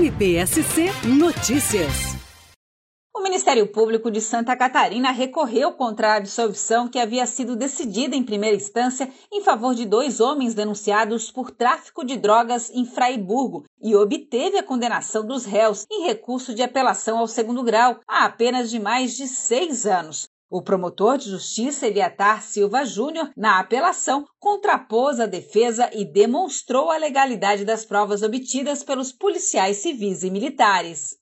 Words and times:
MPSC 0.00 0.86
Notícias. 1.04 2.16
O 3.14 3.22
Ministério 3.22 3.66
Público 3.66 4.10
de 4.10 4.18
Santa 4.18 4.56
Catarina 4.56 5.10
recorreu 5.10 5.72
contra 5.72 6.14
a 6.14 6.16
absolvição 6.16 6.88
que 6.88 6.98
havia 6.98 7.26
sido 7.26 7.54
decidida 7.54 8.16
em 8.16 8.22
primeira 8.22 8.56
instância 8.56 9.10
em 9.30 9.42
favor 9.42 9.74
de 9.74 9.84
dois 9.84 10.18
homens 10.18 10.54
denunciados 10.54 11.30
por 11.30 11.50
tráfico 11.50 12.02
de 12.02 12.16
drogas 12.16 12.70
em 12.70 12.86
Fraiburgo 12.86 13.66
e 13.78 13.94
obteve 13.94 14.56
a 14.56 14.62
condenação 14.62 15.22
dos 15.26 15.44
réus 15.44 15.84
em 15.92 16.06
recurso 16.06 16.54
de 16.54 16.62
apelação 16.62 17.18
ao 17.18 17.26
segundo 17.26 17.62
grau 17.62 18.00
a 18.08 18.24
apenas 18.24 18.70
de 18.70 18.80
mais 18.80 19.14
de 19.14 19.28
seis 19.28 19.84
anos. 19.84 20.29
O 20.52 20.60
promotor 20.60 21.16
de 21.16 21.30
justiça 21.30 21.86
Eliatar 21.86 22.42
Silva 22.42 22.84
Júnior, 22.84 23.30
na 23.36 23.60
apelação, 23.60 24.26
contrapôs 24.36 25.20
a 25.20 25.26
defesa 25.26 25.88
e 25.94 26.04
demonstrou 26.04 26.90
a 26.90 26.98
legalidade 26.98 27.64
das 27.64 27.84
provas 27.84 28.20
obtidas 28.24 28.82
pelos 28.82 29.12
policiais 29.12 29.76
civis 29.76 30.24
e 30.24 30.30
militares. 30.30 31.16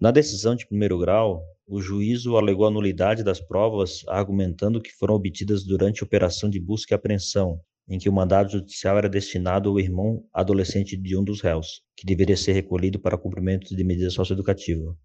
Na 0.00 0.10
decisão 0.10 0.56
de 0.56 0.66
primeiro 0.66 0.98
grau, 0.98 1.42
o 1.68 1.78
juízo 1.78 2.38
alegou 2.38 2.66
a 2.66 2.70
nulidade 2.70 3.22
das 3.22 3.38
provas, 3.38 4.02
argumentando 4.08 4.80
que 4.80 4.92
foram 4.92 5.14
obtidas 5.14 5.62
durante 5.62 6.02
a 6.02 6.06
operação 6.06 6.48
de 6.48 6.58
busca 6.58 6.94
e 6.94 6.96
apreensão, 6.96 7.60
em 7.86 7.98
que 7.98 8.08
o 8.08 8.12
mandado 8.14 8.50
judicial 8.50 8.96
era 8.96 9.10
destinado 9.10 9.68
ao 9.68 9.78
irmão 9.78 10.24
adolescente 10.32 10.96
de 10.96 11.14
um 11.14 11.22
dos 11.22 11.42
réus, 11.42 11.82
que 11.94 12.06
deveria 12.06 12.36
ser 12.36 12.52
recolhido 12.52 12.98
para 12.98 13.18
cumprimento 13.18 13.76
de 13.76 13.84
medida 13.84 14.08
socioeducativa. 14.08 14.96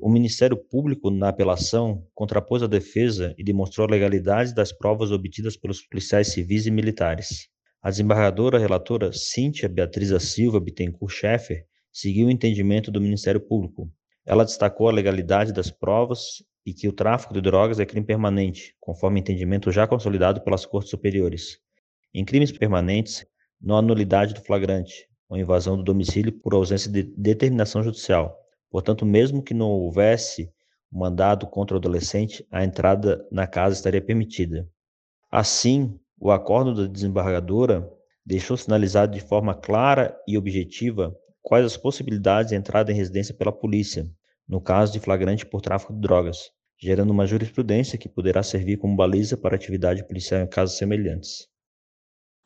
O 0.00 0.08
Ministério 0.08 0.56
Público, 0.56 1.10
na 1.10 1.28
apelação, 1.28 2.06
contrapôs 2.14 2.62
a 2.62 2.68
defesa 2.68 3.34
e 3.36 3.42
demonstrou 3.42 3.84
a 3.84 3.90
legalidade 3.90 4.54
das 4.54 4.70
provas 4.70 5.10
obtidas 5.10 5.56
pelos 5.56 5.82
policiais 5.82 6.28
civis 6.28 6.66
e 6.66 6.70
militares. 6.70 7.48
A 7.82 7.90
desembargadora 7.90 8.60
relatora 8.60 9.12
Cíntia 9.12 9.68
Beatriz 9.68 10.10
da 10.10 10.20
Silva 10.20 10.60
Bittencourt 10.60 11.12
Schaeffer 11.12 11.64
seguiu 11.92 12.28
o 12.28 12.30
entendimento 12.30 12.92
do 12.92 13.00
Ministério 13.00 13.40
Público. 13.40 13.90
Ela 14.24 14.44
destacou 14.44 14.88
a 14.88 14.92
legalidade 14.92 15.52
das 15.52 15.68
provas 15.68 16.44
e 16.64 16.72
que 16.72 16.86
o 16.86 16.92
tráfico 16.92 17.34
de 17.34 17.40
drogas 17.40 17.80
é 17.80 17.86
crime 17.86 18.06
permanente, 18.06 18.76
conforme 18.78 19.18
entendimento 19.18 19.72
já 19.72 19.84
consolidado 19.84 20.40
pelas 20.42 20.64
Cortes 20.64 20.90
Superiores. 20.90 21.58
Em 22.14 22.24
crimes 22.24 22.52
permanentes, 22.52 23.26
não 23.60 23.76
há 23.76 23.82
nulidade 23.82 24.32
do 24.32 24.42
flagrante 24.42 25.08
ou 25.28 25.36
invasão 25.36 25.76
do 25.76 25.82
domicílio 25.82 26.30
por 26.30 26.54
ausência 26.54 26.90
de 26.90 27.02
determinação 27.02 27.82
judicial. 27.82 28.47
Portanto, 28.70 29.06
mesmo 29.06 29.42
que 29.42 29.54
não 29.54 29.70
houvesse 29.70 30.52
mandado 30.90 31.46
contra 31.46 31.76
o 31.76 31.78
adolescente, 31.78 32.46
a 32.50 32.64
entrada 32.64 33.26
na 33.30 33.46
casa 33.46 33.74
estaria 33.74 34.00
permitida. 34.00 34.68
Assim, 35.30 35.98
o 36.18 36.30
acordo 36.30 36.74
da 36.74 36.90
desembargadora 36.90 37.88
deixou 38.24 38.56
sinalizado 38.56 39.12
de 39.12 39.20
forma 39.20 39.54
clara 39.54 40.16
e 40.26 40.36
objetiva 40.36 41.14
quais 41.42 41.64
as 41.64 41.76
possibilidades 41.76 42.50
de 42.50 42.56
entrada 42.56 42.92
em 42.92 42.94
residência 42.94 43.34
pela 43.34 43.52
polícia, 43.52 44.06
no 44.46 44.60
caso 44.60 44.92
de 44.92 45.00
flagrante 45.00 45.46
por 45.46 45.60
tráfico 45.60 45.92
de 45.92 46.00
drogas, 46.00 46.50
gerando 46.78 47.10
uma 47.10 47.26
jurisprudência 47.26 47.98
que 47.98 48.08
poderá 48.08 48.42
servir 48.42 48.76
como 48.76 48.96
baliza 48.96 49.36
para 49.36 49.56
atividade 49.56 50.06
policial 50.06 50.40
em 50.42 50.46
casos 50.46 50.76
semelhantes. 50.76 51.46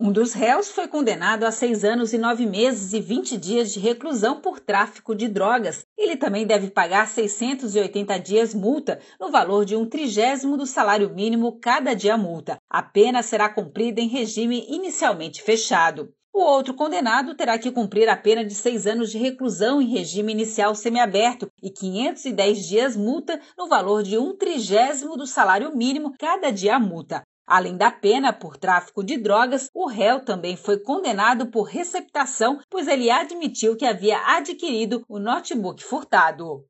Um 0.05 0.11
dos 0.11 0.33
réus 0.33 0.69
foi 0.69 0.89
condenado 0.89 1.45
a 1.45 1.53
seis 1.53 1.85
anos 1.85 2.13
e 2.13 2.19
nove 2.19 2.45
meses 2.45 2.93
e 2.93 3.01
20 3.01 3.37
dias 3.37 3.73
de 3.73 3.79
reclusão 3.79 4.41
por 4.41 4.59
tráfico 4.59 5.15
de 5.15 5.29
drogas. 5.29 5.87
Ele 5.97 6.17
também 6.17 6.45
deve 6.45 6.73
pagar 6.73 7.07
680 7.07 8.19
dias 8.19 8.53
multa, 8.53 8.99
no 9.21 9.31
valor 9.31 9.65
de 9.65 9.77
um 9.77 9.87
trigésimo 9.87 10.57
do 10.57 10.67
salário 10.67 11.15
mínimo 11.15 11.57
cada 11.61 11.95
dia 11.95 12.17
multa. 12.17 12.57
A 12.69 12.83
pena 12.83 13.23
será 13.23 13.49
cumprida 13.49 14.01
em 14.01 14.09
regime 14.09 14.67
inicialmente 14.69 15.41
fechado. 15.41 16.13
O 16.35 16.41
outro 16.41 16.75
condenado 16.75 17.37
terá 17.37 17.57
que 17.57 17.71
cumprir 17.71 18.09
a 18.09 18.17
pena 18.17 18.45
de 18.45 18.57
seis 18.57 18.89
anos 18.89 19.13
de 19.13 19.19
reclusão 19.19 19.81
em 19.81 19.87
regime 19.87 20.33
inicial 20.33 20.75
semiaberto 20.75 21.49
e 21.63 21.71
510 21.71 22.67
dias 22.67 22.97
multa 22.97 23.41
no 23.57 23.69
valor 23.69 24.03
de 24.03 24.19
um 24.19 24.37
trigésimo 24.37 25.17
do 25.17 25.29
salário 25.29 25.77
mínimo 25.77 26.13
cada 26.19 26.51
dia 26.51 26.77
multa. 26.81 27.23
Além 27.55 27.77
da 27.77 27.91
pena 27.91 28.33
por 28.33 28.57
tráfico 28.57 29.05
de 29.05 29.19
drogas, 29.19 29.69
o 29.75 29.87
réu 29.87 30.25
também 30.25 30.57
foi 30.57 30.79
condenado 30.79 31.51
por 31.51 31.65
receptação, 31.65 32.59
pois 32.71 32.89
ele 32.89 33.11
admitiu 33.11 33.77
que 33.77 33.85
havia 33.85 34.17
adquirido 34.27 35.05
o 35.07 35.19
notebook 35.19 35.85
furtado. 35.85 36.65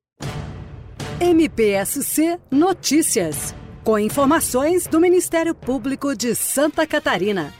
MPSC 1.20 2.36
Notícias. 2.50 3.54
Com 3.84 3.96
informações 3.96 4.88
do 4.88 4.98
Ministério 4.98 5.54
Público 5.54 6.16
de 6.16 6.34
Santa 6.34 6.84
Catarina. 6.84 7.54